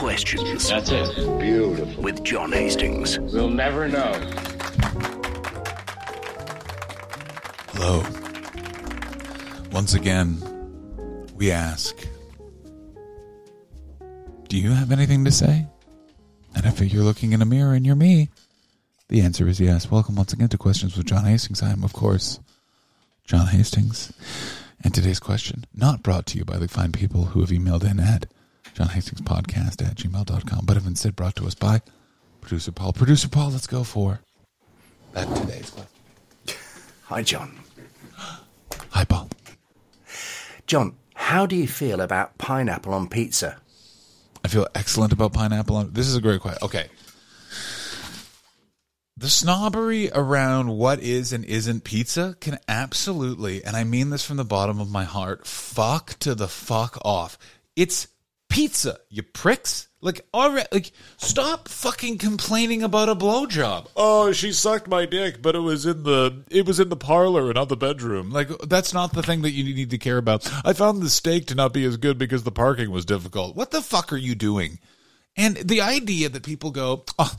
[0.00, 1.38] questions That's it.
[1.38, 2.02] Beautiful.
[2.02, 3.18] with John Hastings.
[3.18, 4.12] We'll never know.
[7.74, 8.02] Hello.
[9.72, 10.40] Once again,
[11.36, 11.94] we ask
[14.48, 15.66] Do you have anything to say?
[16.54, 18.30] And if you're looking in a mirror and you're me,
[19.08, 19.90] the answer is yes.
[19.90, 21.62] Welcome once again to Questions with John Hastings.
[21.62, 22.40] I am, of course,
[23.26, 24.14] John Hastings.
[24.82, 28.00] And today's question, not brought to you by the fine people who have emailed in
[28.00, 28.24] at
[28.74, 31.80] johnhastingspodcast at gmail.com, but have instead brought to us by
[32.40, 32.92] producer Paul.
[32.92, 34.20] Producer Paul, let's go for
[35.12, 35.90] that today's question.
[37.04, 37.58] Hi, John.
[38.90, 39.28] Hi, Paul.
[40.66, 43.60] John, how do you feel about pineapple on pizza?
[44.44, 45.76] I feel excellent about pineapple.
[45.76, 46.62] On, this is a great question.
[46.62, 46.88] Okay.
[49.16, 54.38] The snobbery around what is and isn't pizza can absolutely, and I mean this from
[54.38, 57.36] the bottom of my heart, fuck to the fuck off.
[57.76, 58.08] It's
[58.50, 59.88] pizza, you pricks.
[60.02, 63.88] Like, already, like, stop fucking complaining about a blowjob.
[63.96, 67.46] Oh, she sucked my dick, but it was in the it was in the parlor
[67.46, 68.30] and not the bedroom.
[68.30, 70.50] Like, that's not the thing that you need to care about.
[70.64, 73.56] I found the steak to not be as good because the parking was difficult.
[73.56, 74.78] What the fuck are you doing?
[75.36, 77.34] And the idea that people go, oh,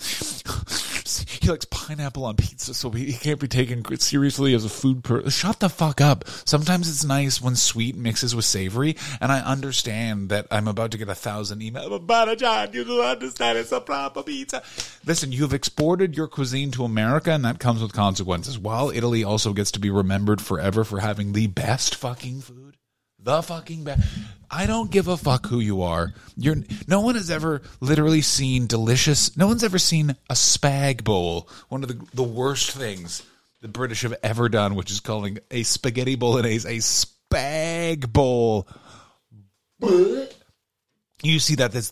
[1.42, 5.30] he likes pineapple on pizza, so he can't be taken seriously as a food person.
[5.31, 6.23] Shut the fuck up.
[6.45, 11.00] Sometimes it's nice when sweet mixes with savory, and I understand that I'm about to
[11.00, 11.88] get a thousand emails.
[11.89, 13.58] Oh, but John, you don't understand.
[13.58, 14.62] It's a proper pizza.
[15.03, 18.59] Listen, you have exported your cuisine to America, and that comes with consequences.
[18.59, 22.78] While Italy also gets to be remembered forever for having the best fucking food
[23.24, 24.08] the fucking best.
[24.50, 26.14] I don't give a fuck who you are.
[26.36, 29.38] You're no one has ever literally seen delicious.
[29.38, 31.48] No one's ever seen a spag bol.
[31.70, 33.24] One of the the worst things
[33.62, 38.68] the British have ever done, which is calling a spaghetti bolognese a spag bol.
[41.24, 41.72] You see that?
[41.72, 41.92] That's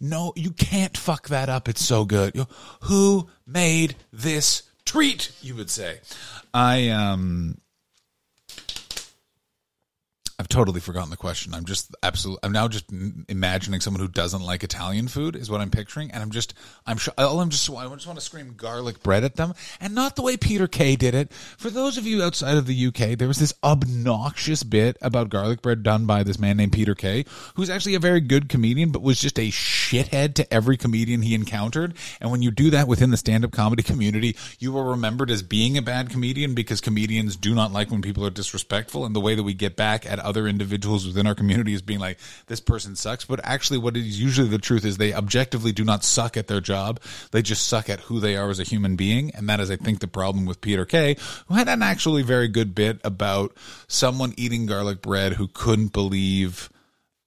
[0.00, 0.32] no.
[0.36, 1.68] You can't fuck that up.
[1.68, 2.46] It's so good.
[2.82, 5.32] Who made this treat?
[5.40, 6.00] You would say.
[6.52, 7.58] I um.
[10.38, 11.54] I've totally forgotten the question.
[11.54, 12.40] I'm just absolutely.
[12.42, 12.84] I'm now just
[13.26, 16.52] imagining someone who doesn't like Italian food is what I'm picturing, and I'm just.
[16.86, 17.14] I'm sure.
[17.16, 17.70] All I'm just.
[17.70, 20.94] I just want to scream garlic bread at them, and not the way Peter Kay
[20.94, 21.32] did it.
[21.32, 25.62] For those of you outside of the UK, there was this obnoxious bit about garlic
[25.62, 29.00] bread done by this man named Peter Kay, who's actually a very good comedian, but
[29.00, 31.94] was just a shithead to every comedian he encountered.
[32.20, 35.78] And when you do that within the stand-up comedy community, you are remembered as being
[35.78, 39.06] a bad comedian because comedians do not like when people are disrespectful.
[39.06, 42.00] And the way that we get back at other individuals within our community is being
[42.00, 43.24] like, this person sucks.
[43.24, 46.60] But actually, what is usually the truth is they objectively do not suck at their
[46.60, 47.00] job.
[47.30, 49.30] They just suck at who they are as a human being.
[49.34, 51.16] And that is, I think, the problem with Peter Kay,
[51.46, 53.56] who had an actually very good bit about
[53.88, 56.68] someone eating garlic bread who couldn't believe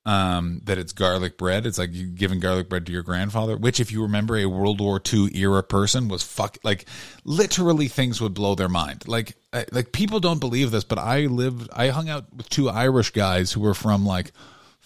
[0.05, 1.65] um, that it's garlic bread.
[1.65, 4.81] It's like you giving garlic bread to your grandfather, which, if you remember, a World
[4.81, 6.85] War II era person was fuck like
[7.23, 9.07] literally things would blow their mind.
[9.07, 9.35] Like,
[9.71, 13.51] Like people don't believe this, but I lived, I hung out with two Irish guys
[13.51, 14.31] who were from like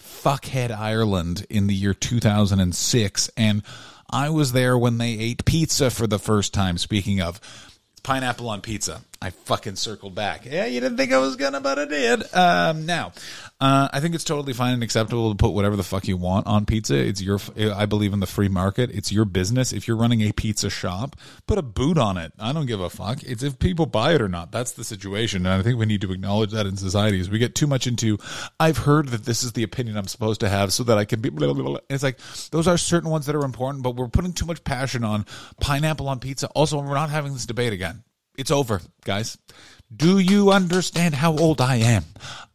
[0.00, 3.62] fuckhead Ireland in the year 2006, and
[4.08, 6.78] I was there when they ate pizza for the first time.
[6.78, 7.40] Speaking of
[8.02, 9.02] pineapple on pizza.
[9.24, 10.44] I fucking circled back.
[10.44, 12.34] Yeah, you didn't think I was gonna, but I did.
[12.34, 13.12] Um, now,
[13.58, 16.46] uh, I think it's totally fine and acceptable to put whatever the fuck you want
[16.46, 16.94] on pizza.
[16.94, 17.38] It's your.
[17.56, 18.90] I believe in the free market.
[18.90, 19.72] It's your business.
[19.72, 22.34] If you're running a pizza shop, put a boot on it.
[22.38, 23.22] I don't give a fuck.
[23.22, 24.52] It's if people buy it or not.
[24.52, 27.18] That's the situation, and I think we need to acknowledge that in society.
[27.18, 28.18] As we get too much into,
[28.60, 31.22] I've heard that this is the opinion I'm supposed to have, so that I can
[31.22, 31.30] be.
[31.30, 31.78] Blah, blah, blah.
[31.88, 32.18] It's like
[32.50, 35.24] those are certain ones that are important, but we're putting too much passion on
[35.62, 36.48] pineapple on pizza.
[36.48, 38.04] Also, we're not having this debate again.
[38.36, 39.38] It's over, guys.
[39.94, 42.04] Do you understand how old I am?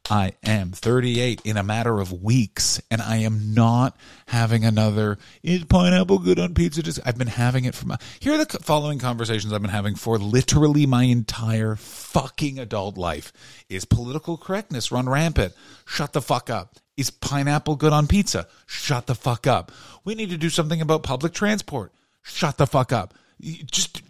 [0.09, 3.95] I am 38 in a matter of weeks, and I am not
[4.27, 5.19] having another.
[5.43, 6.81] Is pineapple good on pizza?
[6.81, 7.97] Just I've been having it for my.
[8.19, 13.31] Here are the following conversations I've been having for literally my entire fucking adult life.
[13.69, 15.53] Is political correctness run rampant?
[15.85, 16.75] Shut the fuck up.
[16.97, 18.47] Is pineapple good on pizza?
[18.65, 19.71] Shut the fuck up.
[20.03, 21.93] We need to do something about public transport.
[22.23, 23.13] Shut the fuck up.
[23.39, 24.01] Just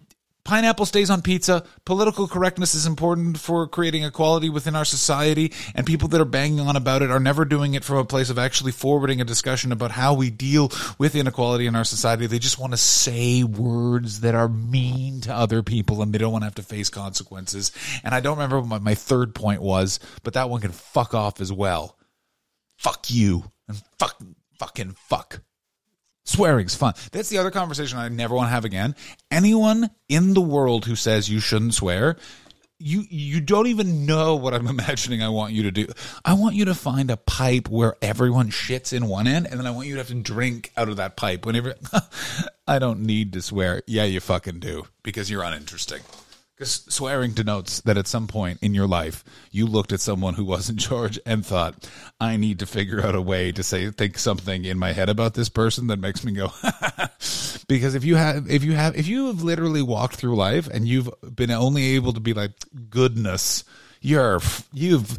[0.44, 1.64] pineapple stays on pizza.
[1.86, 6.60] Political correctness is important for creating equality within our society, and people that are banging
[6.60, 9.72] on about it are never doing it from a place of actually forwarding a discussion
[9.72, 12.28] about how we deal with inequality in our society.
[12.28, 16.32] They just want to say words that are mean to other people, and they don't
[16.32, 17.72] want to have to face consequences.
[18.04, 21.40] And I don't remember what my, third point was, but that one can fuck off
[21.42, 21.98] as well.
[22.78, 24.22] Fuck you and fuck
[24.60, 25.42] fucking fuck.
[26.30, 26.94] Swearing's fun.
[27.12, 28.96] That's the other conversation I never want to have again.
[29.32, 32.18] Anyone in the world who says you shouldn't swear,
[32.78, 35.88] you you don't even know what I'm imagining I want you to do.
[36.24, 39.68] I want you to find a pipe where everyone shits in one end, and then
[39.68, 41.74] I want you to have to drink out of that pipe whenever.
[42.68, 43.82] I don't need to swear.
[43.88, 46.02] Yeah, you fucking do because you're uninteresting.
[46.60, 50.44] Because swearing denotes that at some point in your life you looked at someone who
[50.44, 51.90] was in charge and thought,
[52.20, 55.36] "I need to figure out a way to say think something in my head about
[55.36, 56.52] this person that makes me go."
[57.70, 60.86] because if you have, if you have, if you have literally walked through life and
[60.86, 62.52] you've been only able to be like
[62.90, 63.64] goodness,
[64.02, 64.42] you're
[64.74, 65.18] you've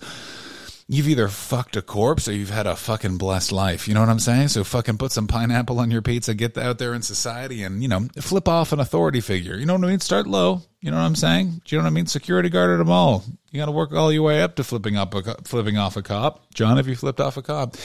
[0.91, 3.87] you've either fucked a corpse or you've had a fucking blessed life.
[3.87, 4.49] You know what I'm saying?
[4.49, 7.89] So fucking put some pineapple on your pizza, get out there in society and, you
[7.89, 9.57] know, flip off an authority figure.
[9.57, 10.01] You know what I mean?
[10.01, 10.63] Start low.
[10.81, 11.63] You know what I'm saying?
[11.65, 12.07] Do you know what I mean?
[12.07, 13.23] Security guard at a mall.
[13.53, 16.03] You got to work all your way up to flipping up a, flipping off a
[16.03, 16.53] cop.
[16.55, 17.77] John, have you flipped off a cop?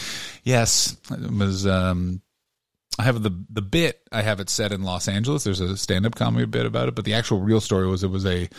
[0.43, 0.97] Yes.
[1.11, 2.21] It was, um,
[2.97, 4.07] I have the the bit.
[4.11, 5.43] I have it set in Los Angeles.
[5.43, 8.09] There's a stand up comedy bit about it, but the actual real story was it
[8.09, 8.49] was a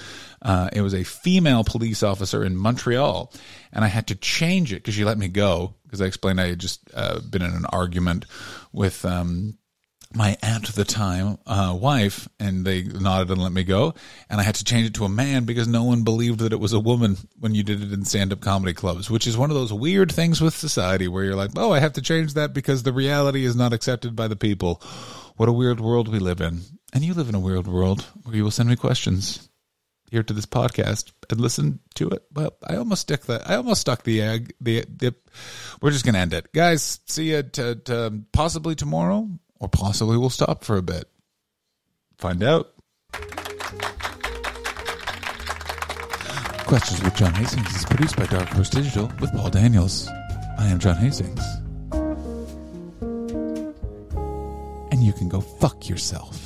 [0.43, 3.33] uh, it was a female police officer in Montreal,
[3.73, 6.49] and I had to change it because she let me go because I explained I
[6.49, 8.27] had just uh, been in an argument
[8.73, 9.57] with um,
[10.17, 13.95] my aunt at the time uh, wife, and they nodded and let me go.
[14.31, 16.61] And I had to change it to a man because no one believed that it
[16.61, 19.51] was a woman when you did it in stand up comedy clubs, which is one
[19.51, 22.55] of those weird things with society where you're like, oh, I have to change that
[22.55, 24.83] because the reality is not accepted by the people.
[25.37, 26.63] What a weird world we live in.
[26.95, 29.49] And you live in a weird world where you will send me questions
[30.11, 32.23] here to this podcast and listen to it.
[32.33, 34.55] Well, I almost stuck the I almost stuck the egg.
[34.61, 35.15] The, the
[35.83, 37.01] we're just gonna end it, guys.
[37.07, 39.29] See you to, possibly tomorrow
[39.61, 41.09] or possibly we'll stop for a bit.
[42.19, 42.73] Find out.
[46.67, 50.09] Questions with John Hastings is produced by Dark Horse Digital with Paul Daniels.
[50.59, 51.41] I am John Hastings.
[54.91, 56.46] And you can go fuck yourself.